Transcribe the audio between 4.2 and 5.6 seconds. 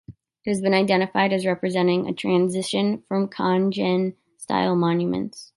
style monuments.